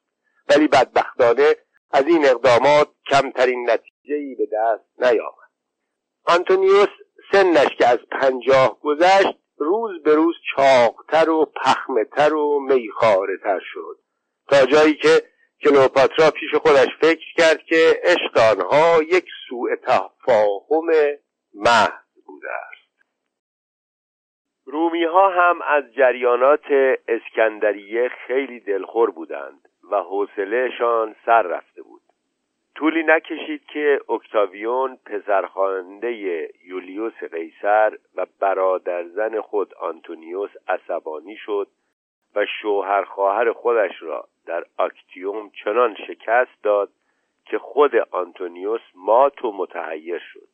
ولی 0.51 0.69
بدبختانه 0.69 1.57
از 1.91 2.05
این 2.07 2.27
اقدامات 2.27 2.89
کمترین 3.11 3.71
نتیجهای 3.71 4.35
به 4.35 4.47
دست 4.53 5.13
نیامد. 5.13 5.51
آنتونیوس 6.25 6.89
سنش 7.33 7.77
که 7.79 7.87
از 7.87 7.99
پنجاه 8.21 8.81
گذشت 8.81 9.39
روز 9.59 10.03
به 10.03 10.15
روز 10.15 10.35
چاقتر 10.57 11.31
و 11.31 11.45
پخمتر 11.45 12.35
و 12.35 12.61
میخارتر 12.61 13.61
شد. 13.73 13.99
تا 14.49 14.67
جایی 14.67 14.95
که 14.95 15.23
کلوپاترا 15.65 16.31
پیش 16.31 16.55
خودش 16.55 16.89
فکر 17.01 17.35
کرد 17.37 17.63
که 17.63 18.01
عشق 18.05 18.39
آنها 18.53 19.03
یک 19.03 19.25
سوء 19.49 19.77
تفاهم 19.77 20.87
محض 21.55 22.25
بوده 22.27 22.49
است. 22.51 22.77
رومی 24.65 25.05
ها 25.05 25.31
هم 25.31 25.63
از 25.63 25.85
جریانات 25.95 26.67
اسکندریه 27.09 28.11
خیلی 28.27 28.61
دلخور 28.61 29.11
بودند 29.11 29.69
و 29.91 30.03
حوصلهشان 30.03 31.17
سر 31.27 31.43
رفته 31.43 31.83
بود. 31.83 32.03
طولی 32.75 33.03
نکشید 33.03 33.65
که 33.65 34.01
اکتاویون 34.09 34.99
پسرخوانده 35.05 36.13
یولیوس 36.65 37.25
قیصر 37.33 37.99
و 38.15 38.27
برادرزن 38.41 39.41
خود 39.41 39.75
آنتونیوس 39.75 40.51
عصبانی 40.69 41.37
شد 41.37 41.69
و 42.35 42.47
شوهر 42.63 43.05
خواهر 43.05 43.53
خودش 43.53 44.03
را 44.03 44.29
در 44.47 44.65
اکتیوم 44.79 45.51
چنان 45.51 45.97
شکست 46.07 46.63
داد 46.63 46.91
که 47.45 47.59
خود 47.59 47.97
آنتونیوس 47.97 48.81
مات 48.95 49.45
و 49.45 49.53
متحیر 49.53 50.19
شد. 50.19 50.49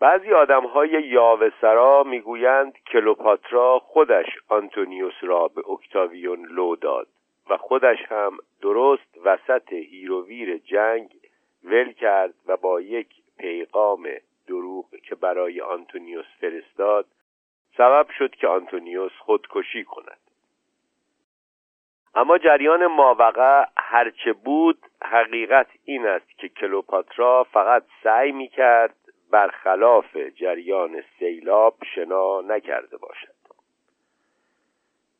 بعضی 0.00 0.32
آدم 0.32 0.66
های 0.66 0.90
یاوه‌سرا 0.90 2.02
می‌گویند 2.02 2.78
کلئوپاترا 2.92 3.78
خودش 3.78 4.26
آنتونیوس 4.48 5.14
را 5.20 5.48
به 5.48 5.70
اکتاویون 5.70 6.46
لو 6.46 6.76
داد 6.76 7.08
و 7.50 7.56
خودش 7.56 7.98
هم 8.08 8.38
درست 8.62 9.18
وسط 9.24 9.72
هیر 9.72 10.09
و 10.09 10.21
ویر 10.21 10.58
جنگ 10.58 11.16
ول 11.64 11.92
کرد 11.92 12.34
و 12.46 12.56
با 12.56 12.80
یک 12.80 13.08
پیغام 13.38 14.08
دروغ 14.46 14.86
که 15.08 15.14
برای 15.14 15.60
آنتونیوس 15.60 16.26
فرستاد 16.40 17.06
سبب 17.76 18.06
شد 18.18 18.34
که 18.34 18.48
آنتونیوس 18.48 19.12
خودکشی 19.18 19.84
کند. 19.84 20.25
اما 22.16 22.38
جریان 22.38 22.86
ماوقع 22.86 23.64
هرچه 23.76 24.32
بود 24.32 24.78
حقیقت 25.02 25.66
این 25.84 26.06
است 26.06 26.38
که 26.38 26.48
کلوپاترا 26.48 27.46
فقط 27.52 27.82
سعی 28.02 28.32
می 28.32 28.48
کرد 28.48 28.94
برخلاف 29.30 30.16
جریان 30.16 31.02
سیلاب 31.18 31.76
شنا 31.94 32.40
نکرده 32.40 32.96
باشد. 32.96 33.36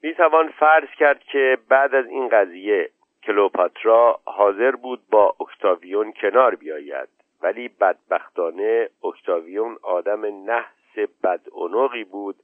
می 0.02 0.14
توان 0.14 0.48
فرض 0.48 0.88
کرد 0.98 1.20
که 1.20 1.58
بعد 1.68 1.94
از 1.94 2.06
این 2.06 2.28
قضیه 2.28 2.90
کلوپاترا 3.22 4.20
حاضر 4.24 4.70
بود 4.70 5.00
با 5.10 5.36
اکتاویون 5.40 6.12
کنار 6.12 6.54
بیاید 6.54 7.08
ولی 7.42 7.68
بدبختانه 7.68 8.88
اکتاویون 9.04 9.76
آدم 9.82 10.50
نحس 10.50 11.08
بدعنقی 11.24 12.04
بود 12.04 12.36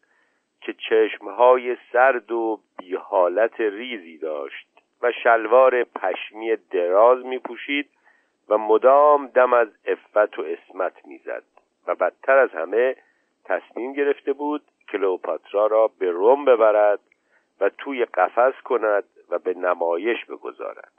که 0.62 0.72
چشمهای 0.72 1.76
سرد 1.92 2.32
و 2.32 2.60
بیحالت 2.78 3.60
ریزی 3.60 4.18
داشت 4.18 4.68
و 5.02 5.12
شلوار 5.12 5.84
پشمی 5.84 6.56
دراز 6.56 7.24
می 7.24 7.38
پوشید 7.38 7.88
و 8.48 8.58
مدام 8.58 9.26
دم 9.26 9.52
از 9.52 9.68
افت 9.86 10.38
و 10.38 10.42
اسمت 10.42 11.06
می‌زد 11.06 11.44
و 11.86 11.94
بدتر 11.94 12.38
از 12.38 12.50
همه 12.50 12.96
تصمیم 13.44 13.92
گرفته 13.92 14.32
بود 14.32 14.62
کلوپاترا 14.92 15.66
را 15.66 15.90
به 15.98 16.10
روم 16.10 16.44
ببرد 16.44 17.00
و 17.60 17.68
توی 17.68 18.04
قفس 18.04 18.62
کند 18.64 19.04
و 19.30 19.38
به 19.38 19.54
نمایش 19.54 20.24
بگذارد. 20.24 20.92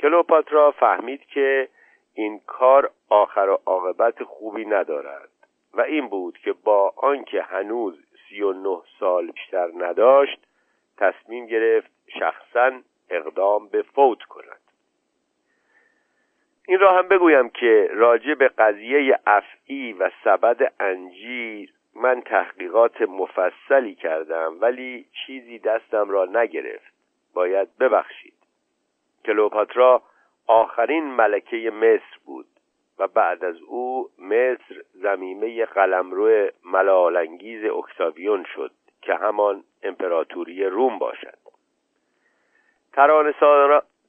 کلوپاترا 0.00 0.70
فهمید 0.70 1.24
که 1.24 1.68
این 2.14 2.40
کار 2.46 2.90
آخر 3.08 3.48
و 3.48 3.58
عاقبت 3.66 4.24
خوبی 4.24 4.64
ندارد 4.64 5.28
و 5.74 5.80
این 5.80 6.08
بود 6.08 6.38
که 6.38 6.52
با 6.52 6.92
آنکه 6.96 7.42
هنوز 7.42 8.09
سی 8.30 8.42
و 8.42 8.52
نه 8.52 8.82
سال 9.00 9.30
بیشتر 9.30 9.70
نداشت 9.76 10.46
تصمیم 10.96 11.46
گرفت 11.46 11.90
شخصا 12.18 12.80
اقدام 13.10 13.68
به 13.68 13.82
فوت 13.82 14.22
کند. 14.22 14.60
این 16.68 16.78
را 16.78 16.92
هم 16.98 17.08
بگویم 17.08 17.48
که 17.48 17.88
راجع 17.90 18.34
به 18.34 18.48
قضیه 18.48 19.18
افعی 19.26 19.92
و 19.92 20.10
سبد 20.24 20.72
انجیر 20.80 21.72
من 21.94 22.20
تحقیقات 22.20 23.02
مفصلی 23.02 23.94
کردم 23.94 24.56
ولی 24.60 25.06
چیزی 25.26 25.58
دستم 25.58 26.10
را 26.10 26.24
نگرفت. 26.24 26.92
باید 27.34 27.68
ببخشید. 27.78 28.34
کلوپاترا 29.24 30.02
آخرین 30.46 31.04
ملکه 31.04 31.70
مصر 31.70 32.18
بود. 32.24 32.46
و 33.00 33.06
بعد 33.06 33.44
از 33.44 33.56
او 33.62 34.08
مصر 34.18 34.82
زمیمه 34.94 35.64
قلمرو 35.64 36.48
ملالانگیز 36.64 37.64
اکتاویون 37.64 38.44
شد 38.54 38.70
که 39.02 39.14
همان 39.14 39.64
امپراتوری 39.82 40.64
روم 40.64 40.98
باشد. 40.98 41.38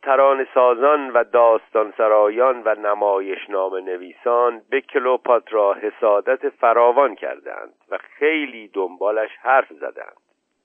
تران 0.04 0.48
سازان 0.54 1.10
و 1.10 1.24
داستان 1.24 1.94
سرایان 1.98 2.62
و 2.66 2.76
نمایشنامه 2.76 3.82
نویسان 3.82 4.62
به 4.70 4.82
کلوپاترا 4.82 5.74
حسادت 5.74 6.50
فراوان 6.50 7.16
کردند 7.16 7.74
و 7.90 7.98
خیلی 7.98 8.68
دنبالش 8.68 9.30
حرف 9.42 9.74
زدند. 9.74 10.18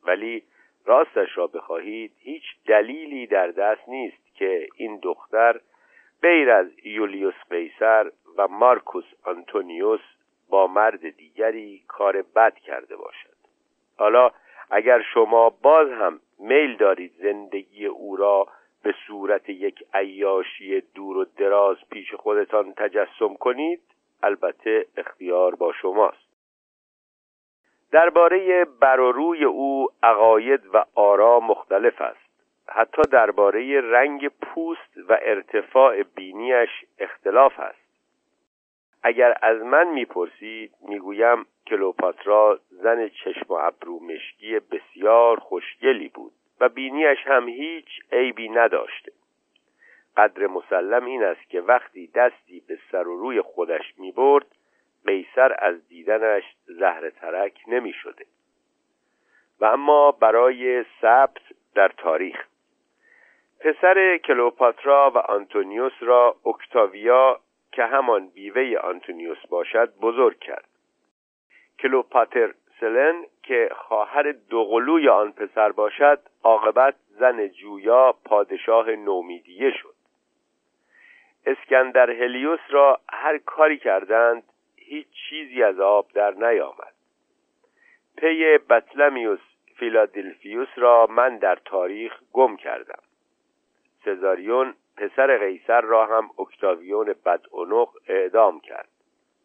ولی 0.07 0.43
راستش 0.87 1.39
را 1.39 1.47
بخواهید 1.47 2.13
هیچ 2.19 2.43
دلیلی 2.67 3.27
در 3.27 3.47
دست 3.47 3.89
نیست 3.89 4.37
که 4.37 4.69
این 4.77 4.99
دختر 5.03 5.61
غیر 6.23 6.51
از 6.51 6.67
یولیوس 6.85 7.35
قیصر 7.51 8.11
و 8.37 8.49
مارکوس 8.49 9.05
آنتونیوس 9.25 10.01
با 10.49 10.67
مرد 10.67 11.11
دیگری 11.11 11.85
کار 11.89 12.23
بد 12.23 12.55
کرده 12.55 12.97
باشد. 12.97 13.37
حالا 13.99 14.31
اگر 14.71 15.03
شما 15.15 15.51
باز 15.51 15.91
هم 15.91 16.21
میل 16.39 16.77
دارید 16.77 17.13
زندگی 17.23 17.87
او 17.87 18.17
را 18.17 18.49
به 18.83 18.95
صورت 19.07 19.49
یک 19.49 19.85
عیاشی 19.95 20.81
دور 20.81 21.17
و 21.17 21.25
دراز 21.25 21.77
پیش 21.91 22.15
خودتان 22.15 22.73
تجسم 22.73 23.35
کنید 23.35 23.81
البته 24.23 24.87
اختیار 24.97 25.55
با 25.55 25.73
شماست. 25.73 26.27
درباره 27.93 28.65
بر 28.65 29.01
و 29.01 29.13
روی 29.13 29.45
او 29.45 29.89
عقاید 30.03 30.61
و 30.75 30.85
آرا 30.95 31.41
مختلف 31.41 32.01
است. 32.01 32.26
حتی 32.69 33.03
درباره 33.13 33.81
رنگ 33.81 34.29
پوست 34.29 34.97
و 35.09 35.19
ارتفاع 35.23 36.03
بینیش 36.03 36.71
اختلاف 36.99 37.61
است. 37.61 37.87
اگر 39.03 39.37
از 39.43 39.63
من 39.63 39.89
می‌پرسید 39.89 40.75
می‌گویم 40.89 41.47
کلوپاترا 41.67 42.61
زن 42.71 43.09
چشم 43.09 43.47
و 43.49 43.53
ابرو 43.53 44.01
مشکی 44.05 44.59
بسیار 44.59 45.41
خوشگلی 45.41 46.09
بود 46.09 46.33
و 46.61 46.69
بینیش 46.69 47.19
هم 47.27 47.49
هیچ 47.49 47.89
عیبی 48.13 48.49
نداشته. 48.49 49.13
قدر 50.17 50.47
مسلم 50.47 51.05
این 51.05 51.25
است 51.25 51.51
که 51.51 51.61
وقتی 51.61 52.07
دستی 52.07 52.63
به 52.69 52.79
سر 52.93 53.09
و 53.09 53.21
روی 53.21 53.43
خودش 53.43 53.95
می 53.99 54.13
برد 54.13 54.47
قیصر 55.07 55.57
از 55.59 55.89
دیدنش 55.89 56.45
زهر 56.67 57.11
ترک 57.11 57.61
نمی 57.69 57.93
شده 57.93 58.27
و 59.61 59.65
اما 59.65 60.13
برای 60.13 60.85
ثبت 61.01 61.43
در 61.75 61.89
تاریخ 61.89 62.47
پسر 63.61 64.17
کلوپاترا 64.17 65.13
و 65.15 65.19
آنتونیوس 65.19 65.93
را 66.01 66.37
اکتاویا 66.47 67.41
که 67.73 67.85
همان 67.85 68.29
بیوه 68.29 68.79
آنتونیوس 68.79 69.47
باشد 69.49 69.93
بزرگ 70.01 70.39
کرد. 70.39 70.69
کلوپاتر 71.79 72.55
سلن 72.81 73.25
که 73.43 73.71
خواهر 73.77 74.33
دوقلوی 74.33 75.09
آن 75.09 75.33
پسر 75.33 75.73
باشد 75.73 76.21
عاقبت 76.45 76.95
زن 77.09 77.49
جویا 77.49 78.15
پادشاه 78.25 78.91
نومیدیه 78.91 79.71
شد. 79.71 79.95
اسکندر 81.47 82.11
هلیوس 82.11 82.61
را 82.69 83.01
هر 83.13 83.39
کاری 83.39 83.79
کردند 83.79 84.43
هیچ 84.77 85.07
چیزی 85.29 85.63
از 85.63 85.81
آب 85.81 86.13
در 86.15 86.31
نیامد. 86.31 86.95
پی 88.17 88.59
بطلمیوس 88.59 89.41
فیلادلفیوس 89.77 90.69
را 90.77 91.07
من 91.11 91.39
در 91.39 91.57
تاریخ 91.65 92.13
گم 92.33 92.57
کردم. 92.57 93.03
سزاریون 94.07 94.75
پسر 94.97 95.39
قیصر 95.39 95.81
را 95.81 96.07
هم 96.07 96.31
اکتاویون 96.39 97.15
بدعنق 97.27 97.89
اعدام 98.09 98.61
کرد. 98.61 98.89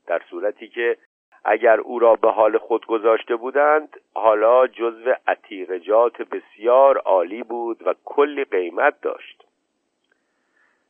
در 0.07 0.21
صورتی 0.29 0.67
که 0.67 0.97
اگر 1.45 1.79
او 1.79 1.99
را 1.99 2.15
به 2.15 2.31
حال 2.31 2.57
خود 2.57 2.85
گذاشته 2.85 3.35
بودند 3.35 3.99
حالا 4.13 4.67
جزو 4.67 5.13
عتیقه‌جات 5.27 6.21
بسیار 6.21 6.97
عالی 6.97 7.43
بود 7.43 7.87
و 7.87 7.93
کلی 8.05 8.43
قیمت 8.43 9.01
داشت. 9.01 9.43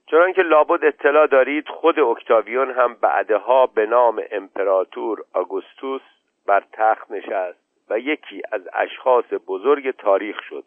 چنانکه 0.07 0.41
لابد 0.41 0.85
اطلاع 0.85 1.27
دارید 1.27 1.67
خود 1.67 1.99
اکتاویون 1.99 2.71
هم 2.71 2.93
بعدها 2.93 3.67
به 3.67 3.85
نام 3.85 4.21
امپراتور 4.31 5.23
آگوستوس 5.33 6.01
بر 6.45 6.63
تخت 6.71 7.11
نشست 7.11 7.59
و 7.89 7.99
یکی 7.99 8.41
از 8.51 8.61
اشخاص 8.73 9.25
بزرگ 9.47 9.91
تاریخ 9.91 10.41
شد. 10.49 10.63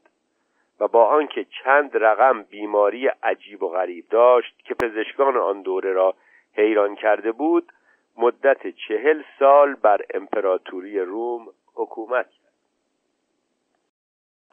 و 0.80 0.88
با 0.88 1.06
آنکه 1.06 1.44
چند 1.44 1.90
رقم 1.94 2.42
بیماری 2.42 3.06
عجیب 3.06 3.62
و 3.62 3.68
غریب 3.68 4.04
داشت 4.10 4.64
که 4.64 4.74
پزشکان 4.74 5.36
آن 5.36 5.62
دوره 5.62 5.92
را 5.92 6.14
حیران 6.56 6.94
کرده 6.94 7.32
بود 7.32 7.72
مدت 8.18 8.66
چهل 8.68 9.22
سال 9.38 9.74
بر 9.74 10.00
امپراتوری 10.14 11.00
روم 11.00 11.46
حکومت 11.74 12.26
کرد. 12.26 12.44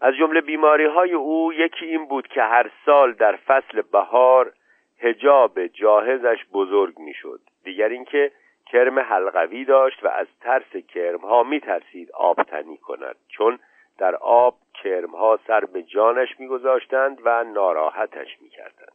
از 0.01 0.13
جمله 0.15 0.41
بیماری 0.41 0.85
های 0.85 1.13
او 1.13 1.53
یکی 1.53 1.85
این 1.85 2.05
بود 2.05 2.27
که 2.27 2.41
هر 2.41 2.71
سال 2.85 3.13
در 3.13 3.35
فصل 3.35 3.81
بهار 3.81 4.53
هجاب 4.99 5.67
جاهزش 5.67 6.45
بزرگ 6.53 6.99
می‌شد. 6.99 7.39
دیگر 7.63 7.89
اینکه 7.89 8.31
کرم 8.65 8.99
حلقوی 8.99 9.65
داشت 9.65 10.03
و 10.03 10.07
از 10.07 10.27
ترس 10.41 10.75
کرمها 10.93 11.43
میترسید 11.43 12.11
آب 12.11 12.43
تنی 12.43 12.77
کند. 12.77 13.15
چون 13.27 13.59
در 14.01 14.15
آب 14.15 14.57
کرمها 14.83 15.39
سر 15.47 15.65
به 15.65 15.83
جانش 15.83 16.39
میگذاشتند 16.39 17.21
و 17.23 17.43
ناراحتش 17.43 18.41
می‌کردند. 18.41 18.93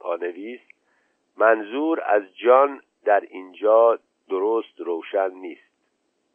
پانویس 0.00 0.60
منظور 1.36 2.02
از 2.06 2.22
جان 2.36 2.82
در 3.04 3.20
اینجا 3.20 3.98
درست 4.28 4.80
روشن 4.80 5.30
نیست. 5.30 5.72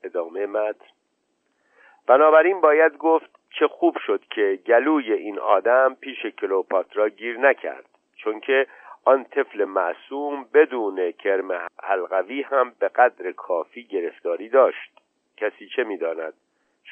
ادامه 0.04 0.46
متن. 0.46 0.86
بنابراین 2.08 2.62
باید 2.62 2.98
گفت 2.98 3.30
چه 3.60 3.68
خوب 3.68 3.98
شد 4.06 4.24
که 4.30 4.60
گلوی 4.66 5.14
این 5.14 5.40
آدم 5.40 5.98
پیش 6.02 6.26
کلوپاترا 6.26 7.10
گیر 7.10 7.40
نکرد 7.40 7.86
چون 8.16 8.40
که 8.40 8.68
آن 9.06 9.24
طفل 9.24 9.66
معصوم 9.66 10.48
بدون 10.54 11.12
کرم 11.12 11.68
حلقوی 11.84 12.42
هم 12.42 12.76
به 12.80 12.88
قدر 12.88 13.32
کافی 13.32 13.84
گرفتاری 13.84 14.50
داشت. 14.50 14.92
کسی 15.38 15.68
چه 15.76 15.84
می‌داند؟ 15.84 16.34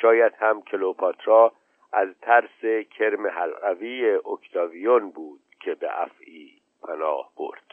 شاید 0.02 0.34
هم 0.40 0.62
کلوپاترا 0.62 1.54
از 1.94 2.10
ترس 2.22 2.86
کرم 2.98 3.28
حلقوی 3.28 4.12
اکتاویون 4.12 5.10
بود 5.12 5.40
که 5.60 5.76
به 5.76 6.02
افعی 6.02 6.62
پناه 6.82 7.32
برد. 7.38 7.67